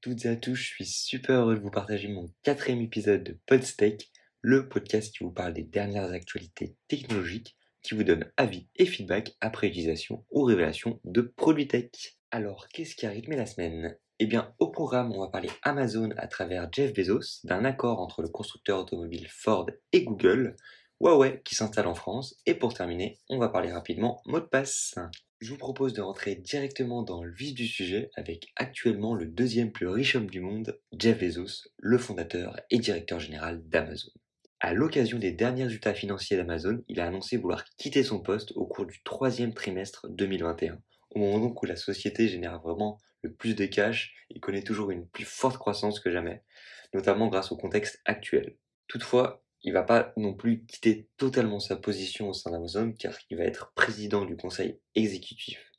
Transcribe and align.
toutes 0.00 0.24
et 0.24 0.28
à 0.28 0.36
tous, 0.36 0.54
je 0.54 0.64
suis 0.64 0.86
super 0.86 1.40
heureux 1.40 1.56
de 1.56 1.60
vous 1.60 1.70
partager 1.70 2.08
mon 2.08 2.30
quatrième 2.42 2.80
épisode 2.80 3.22
de 3.22 3.38
Podstake, 3.46 4.10
le 4.40 4.68
podcast 4.68 5.14
qui 5.14 5.24
vous 5.24 5.30
parle 5.30 5.54
des 5.54 5.64
dernières 5.64 6.12
actualités 6.12 6.76
technologiques, 6.88 7.56
qui 7.82 7.94
vous 7.94 8.04
donne 8.04 8.30
avis 8.36 8.68
et 8.76 8.86
feedback 8.86 9.36
après 9.40 9.68
utilisation 9.68 10.24
ou 10.30 10.42
révélation 10.42 11.00
de 11.04 11.20
produits 11.20 11.68
tech. 11.68 11.90
Alors, 12.30 12.68
qu'est-ce 12.68 12.96
qui 12.96 13.06
a 13.06 13.10
rythmé 13.10 13.36
la 13.36 13.46
semaine? 13.46 13.96
Eh 14.18 14.26
bien, 14.26 14.54
au 14.58 14.70
programme, 14.70 15.12
on 15.12 15.20
va 15.20 15.28
parler 15.28 15.50
Amazon 15.62 16.10
à 16.16 16.26
travers 16.26 16.68
Jeff 16.72 16.92
Bezos, 16.92 17.40
d'un 17.44 17.64
accord 17.64 18.00
entre 18.00 18.22
le 18.22 18.28
constructeur 18.28 18.80
automobile 18.80 19.28
Ford 19.28 19.70
et 19.92 20.04
Google, 20.04 20.56
Huawei 21.00 21.42
qui 21.44 21.54
s'installe 21.54 21.86
en 21.88 21.94
France, 21.94 22.40
et 22.46 22.54
pour 22.54 22.72
terminer, 22.72 23.18
on 23.28 23.38
va 23.38 23.50
parler 23.50 23.70
rapidement 23.70 24.22
mot 24.24 24.40
de 24.40 24.46
passe. 24.46 24.94
Je 25.40 25.50
vous 25.50 25.58
propose 25.58 25.92
de 25.92 26.00
rentrer 26.00 26.34
directement 26.36 27.02
dans 27.02 27.22
le 27.22 27.30
vif 27.30 27.54
du 27.54 27.66
sujet 27.66 28.10
avec 28.14 28.52
actuellement 28.56 29.14
le 29.14 29.26
deuxième 29.26 29.72
plus 29.72 29.88
riche 29.88 30.16
homme 30.16 30.30
du 30.30 30.40
monde, 30.40 30.80
Jeff 30.98 31.18
Bezos, 31.18 31.68
le 31.76 31.98
fondateur 31.98 32.58
et 32.70 32.78
directeur 32.78 33.20
général 33.20 33.62
d'Amazon. 33.68 34.10
À 34.60 34.72
l'occasion 34.72 35.18
des 35.18 35.32
derniers 35.32 35.64
résultats 35.64 35.92
financiers 35.92 36.38
d'Amazon, 36.38 36.82
il 36.88 36.98
a 36.98 37.06
annoncé 37.06 37.36
vouloir 37.36 37.64
quitter 37.76 38.02
son 38.02 38.20
poste 38.20 38.52
au 38.56 38.64
cours 38.64 38.86
du 38.86 39.02
troisième 39.02 39.52
trimestre 39.52 40.08
2021, 40.08 40.80
au 41.10 41.18
moment 41.18 41.40
donc 41.40 41.62
où 41.62 41.66
la 41.66 41.76
société 41.76 42.26
génère 42.26 42.58
vraiment 42.62 42.98
le 43.20 43.34
plus 43.34 43.54
de 43.54 43.66
cash 43.66 44.14
et 44.30 44.40
connaît 44.40 44.62
toujours 44.62 44.90
une 44.90 45.06
plus 45.06 45.26
forte 45.26 45.58
croissance 45.58 46.00
que 46.00 46.10
jamais, 46.10 46.42
notamment 46.94 47.28
grâce 47.28 47.52
au 47.52 47.56
contexte 47.58 48.00
actuel. 48.06 48.56
Toutefois, 48.88 49.44
il 49.66 49.72
va 49.72 49.82
pas 49.82 50.12
non 50.16 50.32
plus 50.32 50.64
quitter 50.64 51.08
totalement 51.16 51.58
sa 51.58 51.74
position 51.76 52.28
au 52.28 52.32
sein 52.32 52.52
d'Amazon 52.52 52.92
car 52.92 53.18
il 53.28 53.36
va 53.36 53.44
être 53.44 53.72
président 53.74 54.24
du 54.24 54.36
conseil 54.36 54.78
exécutif. 54.94 55.72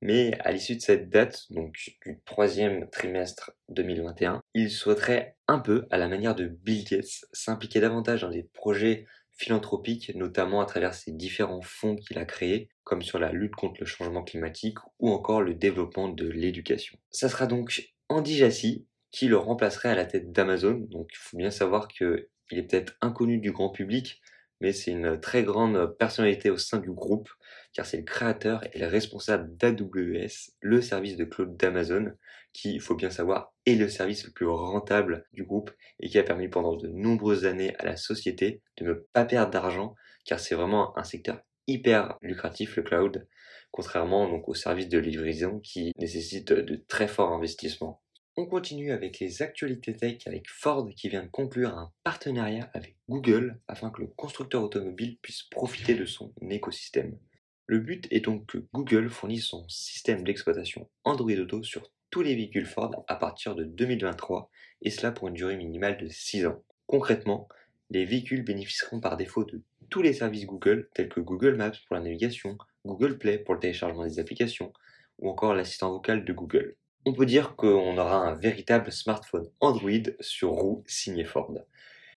Mais 0.00 0.38
à 0.40 0.52
l'issue 0.52 0.76
de 0.76 0.80
cette 0.80 1.10
date, 1.10 1.46
donc 1.50 1.74
du 2.06 2.20
troisième 2.24 2.88
trimestre 2.88 3.50
2021, 3.70 4.40
il 4.54 4.70
souhaiterait 4.70 5.36
un 5.48 5.58
peu, 5.58 5.86
à 5.90 5.98
la 5.98 6.06
manière 6.06 6.36
de 6.36 6.46
Bill 6.46 6.84
Gates, 6.84 7.26
s'impliquer 7.32 7.80
davantage 7.80 8.20
dans 8.20 8.30
des 8.30 8.44
projets 8.44 9.06
philanthropiques, 9.32 10.12
notamment 10.14 10.60
à 10.60 10.66
travers 10.66 10.94
ses 10.94 11.10
différents 11.10 11.62
fonds 11.62 11.96
qu'il 11.96 12.18
a 12.18 12.24
créés, 12.24 12.68
comme 12.84 13.02
sur 13.02 13.18
la 13.18 13.32
lutte 13.32 13.56
contre 13.56 13.80
le 13.80 13.86
changement 13.86 14.22
climatique 14.22 14.78
ou 15.00 15.10
encore 15.10 15.42
le 15.42 15.54
développement 15.54 16.08
de 16.08 16.28
l'éducation. 16.28 16.96
Ça 17.10 17.28
sera 17.28 17.48
donc 17.48 17.92
Andy 18.08 18.36
Jassy 18.36 18.86
qui 19.10 19.26
le 19.26 19.38
remplacerait 19.38 19.88
à 19.88 19.94
la 19.96 20.04
tête 20.04 20.30
d'Amazon. 20.30 20.86
Donc 20.90 21.08
il 21.12 21.18
faut 21.18 21.36
bien 21.36 21.50
savoir 21.50 21.88
que 21.88 22.28
il 22.50 22.58
est 22.58 22.62
peut-être 22.62 22.96
inconnu 23.00 23.38
du 23.38 23.52
grand 23.52 23.70
public, 23.70 24.20
mais 24.60 24.72
c'est 24.72 24.90
une 24.90 25.20
très 25.20 25.44
grande 25.44 25.96
personnalité 25.98 26.50
au 26.50 26.58
sein 26.58 26.78
du 26.78 26.90
groupe, 26.90 27.28
car 27.72 27.86
c'est 27.86 27.98
le 27.98 28.02
créateur 28.02 28.64
et 28.72 28.78
le 28.78 28.86
responsable 28.86 29.56
d'AWS, 29.56 30.52
le 30.60 30.80
service 30.80 31.16
de 31.16 31.24
cloud 31.24 31.56
d'Amazon, 31.56 32.12
qui, 32.52 32.74
il 32.74 32.80
faut 32.80 32.96
bien 32.96 33.10
savoir, 33.10 33.52
est 33.66 33.76
le 33.76 33.88
service 33.88 34.24
le 34.24 34.32
plus 34.32 34.46
rentable 34.46 35.26
du 35.32 35.44
groupe 35.44 35.70
et 36.00 36.08
qui 36.08 36.18
a 36.18 36.24
permis 36.24 36.48
pendant 36.48 36.76
de 36.76 36.88
nombreuses 36.88 37.44
années 37.44 37.76
à 37.78 37.84
la 37.84 37.96
société 37.96 38.62
de 38.78 38.86
ne 38.86 38.94
pas 38.94 39.24
perdre 39.24 39.52
d'argent, 39.52 39.94
car 40.24 40.40
c'est 40.40 40.54
vraiment 40.54 40.96
un 40.98 41.04
secteur 41.04 41.40
hyper 41.66 42.16
lucratif, 42.22 42.76
le 42.76 42.82
cloud, 42.82 43.28
contrairement 43.70 44.28
donc 44.28 44.48
aux 44.48 44.54
services 44.54 44.88
de 44.88 44.98
livraison 44.98 45.60
qui 45.60 45.92
nécessitent 45.98 46.52
de 46.52 46.76
très 46.88 47.06
forts 47.06 47.32
investissements. 47.32 48.02
On 48.40 48.46
continue 48.46 48.92
avec 48.92 49.18
les 49.18 49.42
actualités 49.42 49.96
tech 49.96 50.28
avec 50.28 50.48
Ford 50.48 50.88
qui 50.94 51.08
vient 51.08 51.24
de 51.24 51.28
conclure 51.28 51.76
un 51.76 51.92
partenariat 52.04 52.70
avec 52.72 52.94
Google 53.08 53.58
afin 53.66 53.90
que 53.90 54.02
le 54.02 54.06
constructeur 54.06 54.62
automobile 54.62 55.18
puisse 55.20 55.42
profiter 55.42 55.96
de 55.96 56.04
son 56.04 56.32
écosystème. 56.48 57.18
Le 57.66 57.80
but 57.80 58.06
est 58.12 58.20
donc 58.20 58.46
que 58.46 58.58
Google 58.72 59.10
fournisse 59.10 59.46
son 59.46 59.68
système 59.68 60.22
d'exploitation 60.22 60.88
Android 61.02 61.32
Auto 61.32 61.64
sur 61.64 61.90
tous 62.10 62.22
les 62.22 62.36
véhicules 62.36 62.64
Ford 62.66 63.04
à 63.08 63.16
partir 63.16 63.56
de 63.56 63.64
2023 63.64 64.48
et 64.82 64.90
cela 64.90 65.10
pour 65.10 65.26
une 65.26 65.34
durée 65.34 65.56
minimale 65.56 65.98
de 65.98 66.06
6 66.06 66.46
ans. 66.46 66.62
Concrètement, 66.86 67.48
les 67.90 68.04
véhicules 68.04 68.44
bénéficieront 68.44 69.00
par 69.00 69.16
défaut 69.16 69.42
de 69.42 69.62
tous 69.90 70.00
les 70.00 70.12
services 70.12 70.46
Google 70.46 70.88
tels 70.94 71.08
que 71.08 71.18
Google 71.18 71.56
Maps 71.56 71.72
pour 71.88 71.96
la 71.96 72.02
navigation, 72.02 72.56
Google 72.86 73.18
Play 73.18 73.38
pour 73.38 73.54
le 73.54 73.60
téléchargement 73.60 74.04
des 74.04 74.20
applications 74.20 74.72
ou 75.18 75.28
encore 75.28 75.54
l'assistant 75.54 75.90
vocal 75.90 76.24
de 76.24 76.32
Google 76.32 76.76
on 77.04 77.12
peut 77.12 77.26
dire 77.26 77.56
qu'on 77.56 77.96
aura 77.96 78.16
un 78.16 78.34
véritable 78.34 78.92
smartphone 78.92 79.48
Android 79.60 80.12
sur 80.20 80.50
roue 80.50 80.84
signé 80.86 81.24
Ford. 81.24 81.54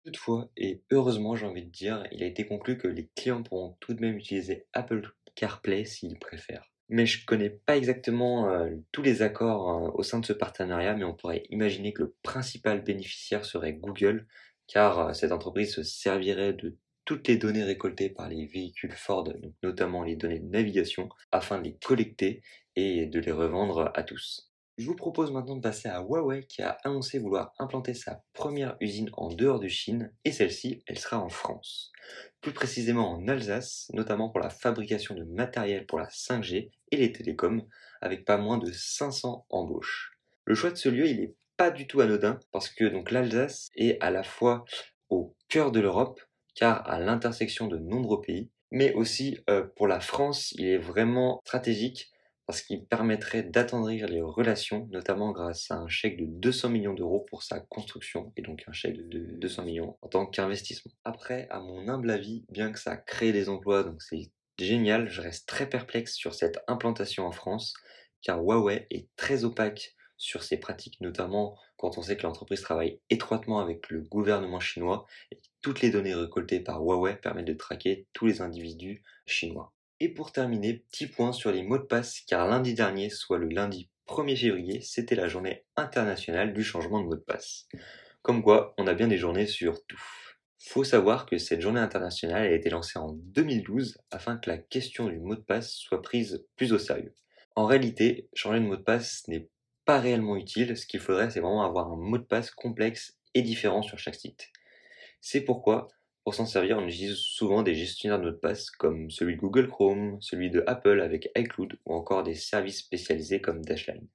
Toutefois, 0.05 0.49
et 0.57 0.81
heureusement 0.91 1.35
j'ai 1.35 1.45
envie 1.45 1.65
de 1.65 1.69
dire, 1.69 2.03
il 2.11 2.23
a 2.23 2.25
été 2.25 2.45
conclu 2.45 2.77
que 2.77 2.87
les 2.87 3.09
clients 3.15 3.43
pourront 3.43 3.75
tout 3.79 3.93
de 3.93 4.01
même 4.01 4.17
utiliser 4.17 4.65
Apple 4.73 5.11
CarPlay 5.35 5.85
s'ils 5.85 6.17
préfèrent. 6.17 6.71
Mais 6.89 7.05
je 7.05 7.23
connais 7.25 7.51
pas 7.51 7.77
exactement 7.77 8.49
euh, 8.49 8.71
tous 8.91 9.03
les 9.03 9.21
accords 9.21 9.69
euh, 9.69 9.91
au 9.93 10.01
sein 10.01 10.19
de 10.19 10.25
ce 10.25 10.33
partenariat, 10.33 10.95
mais 10.95 11.03
on 11.03 11.13
pourrait 11.13 11.43
imaginer 11.49 11.93
que 11.93 12.03
le 12.03 12.15
principal 12.23 12.83
bénéficiaire 12.83 13.45
serait 13.45 13.73
Google, 13.73 14.25
car 14.67 14.99
euh, 14.99 15.13
cette 15.13 15.31
entreprise 15.31 15.75
se 15.75 15.83
servirait 15.83 16.53
de 16.53 16.77
toutes 17.05 17.27
les 17.27 17.37
données 17.37 17.63
récoltées 17.63 18.09
par 18.09 18.27
les 18.27 18.47
véhicules 18.47 18.93
Ford, 18.93 19.31
notamment 19.61 20.03
les 20.03 20.15
données 20.15 20.39
de 20.39 20.49
navigation, 20.49 21.09
afin 21.31 21.59
de 21.59 21.65
les 21.65 21.75
collecter 21.75 22.41
et 22.75 23.05
de 23.05 23.19
les 23.19 23.31
revendre 23.31 23.91
à 23.93 24.03
tous. 24.03 24.48
Je 24.79 24.85
vous 24.85 24.95
propose 24.95 25.33
maintenant 25.33 25.57
de 25.57 25.61
passer 25.61 25.89
à 25.89 25.99
Huawei 25.99 26.45
qui 26.45 26.61
a 26.61 26.77
annoncé 26.85 27.19
vouloir 27.19 27.51
implanter 27.59 27.93
sa 27.93 28.23
première 28.31 28.77
usine 28.79 29.09
en 29.11 29.27
dehors 29.27 29.59
de 29.59 29.67
Chine 29.67 30.13
et 30.23 30.31
celle-ci, 30.31 30.83
elle 30.87 30.97
sera 30.97 31.19
en 31.19 31.27
France. 31.27 31.91
Plus 32.39 32.53
précisément 32.53 33.11
en 33.11 33.27
Alsace, 33.27 33.91
notamment 33.93 34.29
pour 34.29 34.39
la 34.39 34.49
fabrication 34.49 35.15
de 35.15 35.25
matériel 35.25 35.85
pour 35.85 35.99
la 35.99 36.07
5G 36.07 36.71
et 36.91 36.95
les 36.95 37.11
télécoms, 37.11 37.67
avec 37.99 38.23
pas 38.23 38.37
moins 38.37 38.57
de 38.57 38.71
500 38.71 39.47
embauches. 39.49 40.17
Le 40.45 40.55
choix 40.55 40.71
de 40.71 40.77
ce 40.77 40.87
lieu, 40.87 41.07
il 41.07 41.19
n'est 41.19 41.35
pas 41.57 41.71
du 41.71 41.85
tout 41.85 41.99
anodin 41.99 42.39
parce 42.53 42.69
que 42.69 42.85
donc 42.85 43.11
l'Alsace 43.11 43.67
est 43.75 44.01
à 44.01 44.11
la 44.11 44.23
fois 44.23 44.63
au 45.09 45.35
cœur 45.49 45.73
de 45.73 45.81
l'Europe 45.81 46.21
car 46.55 46.89
à 46.89 47.01
l'intersection 47.01 47.67
de 47.67 47.77
nombreux 47.77 48.21
pays, 48.21 48.49
mais 48.71 48.93
aussi 48.93 49.39
euh, 49.49 49.67
pour 49.75 49.87
la 49.87 49.99
France, 49.99 50.53
il 50.53 50.67
est 50.67 50.77
vraiment 50.77 51.41
stratégique 51.43 52.13
parce 52.49 52.63
qu'il 52.63 52.83
permettrait 52.83 53.43
d'attendrir 53.43 54.07
les 54.07 54.23
relations, 54.23 54.87
notamment 54.89 55.31
grâce 55.31 55.69
à 55.69 55.75
un 55.75 55.87
chèque 55.87 56.17
de 56.17 56.25
200 56.25 56.69
millions 56.69 56.95
d'euros 56.95 57.23
pour 57.29 57.43
sa 57.43 57.59
construction, 57.59 58.33
et 58.37 58.41
donc 58.41 58.63
un 58.65 58.71
chèque 58.71 59.07
de 59.07 59.19
200 59.35 59.65
millions 59.65 59.99
en 60.01 60.07
tant 60.07 60.25
qu'investissement. 60.25 60.91
Après, 61.03 61.45
à 61.51 61.59
mon 61.59 61.87
humble 61.87 62.09
avis, 62.09 62.45
bien 62.49 62.71
que 62.71 62.79
ça 62.79 62.97
crée 62.97 63.31
des 63.31 63.49
emplois, 63.49 63.83
donc 63.83 64.01
c'est 64.01 64.31
génial, 64.57 65.09
je 65.09 65.21
reste 65.21 65.47
très 65.47 65.69
perplexe 65.69 66.15
sur 66.15 66.33
cette 66.33 66.57
implantation 66.67 67.27
en 67.27 67.31
France, 67.31 67.75
car 68.23 68.41
Huawei 68.41 68.87
est 68.89 69.09
très 69.15 69.43
opaque 69.43 69.95
sur 70.17 70.41
ses 70.41 70.57
pratiques, 70.57 70.99
notamment 71.01 71.55
quand 71.77 71.99
on 71.99 72.01
sait 72.01 72.17
que 72.17 72.23
l'entreprise 72.23 72.61
travaille 72.61 72.99
étroitement 73.11 73.59
avec 73.59 73.91
le 73.91 74.01
gouvernement 74.01 74.59
chinois 74.59 75.05
et 75.31 75.39
toutes 75.61 75.81
les 75.81 75.91
données 75.91 76.15
récoltées 76.15 76.61
par 76.61 76.81
Huawei 76.81 77.15
permettent 77.15 77.45
de 77.45 77.53
traquer 77.53 78.07
tous 78.13 78.25
les 78.25 78.41
individus 78.41 79.03
chinois. 79.27 79.71
Et 80.01 80.07
pour 80.07 80.31
terminer, 80.31 80.85
petit 80.91 81.07
point 81.07 81.33
sur 81.33 81.51
les 81.51 81.61
mots 81.61 81.77
de 81.77 81.83
passe, 81.83 82.21
car 82.21 82.47
lundi 82.47 82.73
dernier, 82.73 83.09
soit 83.09 83.37
le 83.37 83.49
lundi 83.49 83.89
1er 84.07 84.37
février, 84.37 84.81
c'était 84.81 85.15
la 85.15 85.27
journée 85.27 85.65
internationale 85.75 86.53
du 86.53 86.63
changement 86.63 87.01
de 87.01 87.05
mot 87.05 87.15
de 87.15 87.21
passe. 87.21 87.67
Comme 88.21 88.41
quoi, 88.41 88.73
on 88.77 88.87
a 88.87 88.93
bien 88.93 89.09
des 89.09 89.17
journées 89.17 89.45
sur 89.45 89.85
tout. 89.87 90.01
Faut 90.57 90.85
savoir 90.85 91.25
que 91.25 91.37
cette 91.37 91.59
journée 91.59 91.81
internationale 91.81 92.43
a 92.43 92.53
été 92.53 92.69
lancée 92.69 92.97
en 92.97 93.11
2012 93.11 93.97
afin 94.11 94.37
que 94.37 94.49
la 94.49 94.57
question 94.57 95.09
du 95.09 95.19
mot 95.19 95.35
de 95.35 95.41
passe 95.41 95.73
soit 95.73 96.01
prise 96.01 96.45
plus 96.55 96.71
au 96.71 96.79
sérieux. 96.79 97.13
En 97.55 97.65
réalité, 97.65 98.29
changer 98.33 98.59
de 98.59 98.65
mot 98.65 98.77
de 98.77 98.81
passe 98.81 99.27
n'est 99.27 99.49
pas 99.83 99.99
réellement 99.99 100.37
utile, 100.37 100.77
ce 100.77 100.85
qu'il 100.85 101.01
faudrait 101.01 101.29
c'est 101.29 101.41
vraiment 101.41 101.65
avoir 101.65 101.91
un 101.91 101.97
mot 101.97 102.17
de 102.17 102.23
passe 102.23 102.51
complexe 102.51 103.17
et 103.33 103.41
différent 103.41 103.81
sur 103.81 103.99
chaque 103.99 104.15
site. 104.15 104.49
C'est 105.19 105.41
pourquoi 105.41 105.89
pour 106.29 106.35
s'en 106.35 106.45
servir, 106.45 106.77
on 106.77 106.87
utilise 106.87 107.15
souvent 107.15 107.63
des 107.63 107.73
gestionnaires 107.73 108.19
de 108.19 108.25
mots 108.25 108.29
de 108.29 108.37
passe 108.37 108.69
comme 108.69 109.09
celui 109.09 109.35
de 109.35 109.41
Google 109.41 109.67
Chrome, 109.67 110.21
celui 110.21 110.51
de 110.51 110.63
Apple 110.67 111.01
avec 111.01 111.31
iCloud 111.35 111.79
ou 111.87 111.93
encore 111.95 112.21
des 112.21 112.35
services 112.35 112.81
spécialisés 112.81 113.41
comme 113.41 113.65
Dashline. 113.65 114.07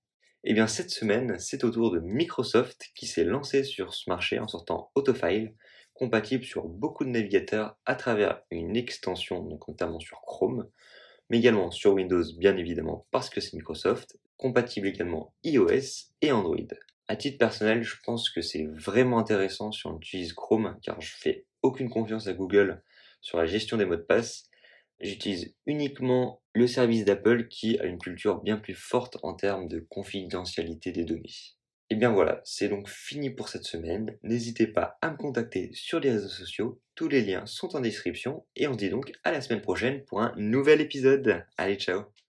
Et 0.44 0.50
eh 0.50 0.55
bien 0.55 0.69
cette 0.69 0.90
semaine, 0.90 1.40
c'est 1.40 1.64
au 1.64 1.70
tour 1.70 1.90
de 1.90 1.99
Microsoft 1.99 2.93
qui 2.94 3.08
s'est 3.08 3.25
lancé 3.25 3.64
sur 3.64 3.94
ce 3.94 4.08
marché 4.08 4.38
en 4.38 4.46
sortant 4.46 4.93
Autofile, 4.94 5.56
compatible 5.93 6.44
sur 6.44 6.69
beaucoup 6.69 7.05
de 7.05 7.11
navigateurs 7.11 7.76
à 7.84 7.96
travers 7.96 8.43
une 8.52 8.76
extension, 8.76 9.43
notamment 9.67 9.99
sur 9.99 10.20
Chrome, 10.20 10.69
mais 11.31 11.38
également 11.38 11.72
sur 11.72 11.94
Windows 11.94 12.22
bien 12.38 12.56
évidemment 12.56 13.08
parce 13.10 13.28
que 13.28 13.40
c'est 13.40 13.56
Microsoft, 13.56 14.20
compatible 14.37 14.87
également 14.87 15.34
iOS 15.43 16.12
et 16.22 16.31
Android. 16.31 16.69
À 17.06 17.16
titre 17.16 17.38
personnel, 17.38 17.82
je 17.82 17.96
pense 18.02 18.30
que 18.30 18.40
c'est 18.40 18.66
vraiment 18.66 19.18
intéressant 19.18 19.72
si 19.72 19.86
on 19.86 19.96
utilise 19.96 20.32
Chrome 20.32 20.78
car 20.82 21.00
je 21.00 21.12
fais 21.14 21.46
aucune 21.62 21.90
confiance 21.90 22.26
à 22.26 22.32
Google 22.32 22.82
sur 23.20 23.38
la 23.38 23.46
gestion 23.46 23.76
des 23.76 23.84
mots 23.84 23.96
de 23.96 24.02
passe. 24.02 24.48
J'utilise 25.00 25.54
uniquement 25.66 26.42
le 26.54 26.66
service 26.66 27.04
d'Apple 27.04 27.48
qui 27.48 27.78
a 27.78 27.84
une 27.84 27.98
culture 27.98 28.42
bien 28.42 28.56
plus 28.56 28.74
forte 28.74 29.18
en 29.22 29.34
termes 29.34 29.68
de 29.68 29.80
confidentialité 29.80 30.92
des 30.92 31.04
données. 31.04 31.34
Et 31.90 31.96
bien 31.96 32.10
voilà, 32.10 32.40
c'est 32.44 32.68
donc 32.68 32.88
fini 32.88 33.28
pour 33.30 33.48
cette 33.48 33.64
semaine. 33.64 34.16
N'hésitez 34.22 34.66
pas 34.66 34.96
à 35.02 35.10
me 35.10 35.16
contacter 35.16 35.70
sur 35.74 36.00
les 36.00 36.10
réseaux 36.10 36.28
sociaux, 36.28 36.80
tous 36.94 37.08
les 37.08 37.22
liens 37.22 37.44
sont 37.44 37.76
en 37.76 37.80
description 37.80 38.46
et 38.56 38.66
on 38.66 38.72
se 38.72 38.78
dit 38.78 38.88
donc 38.88 39.12
à 39.24 39.32
la 39.32 39.42
semaine 39.42 39.60
prochaine 39.60 40.04
pour 40.04 40.22
un 40.22 40.32
nouvel 40.36 40.80
épisode. 40.80 41.44
Allez, 41.58 41.76
ciao 41.76 42.23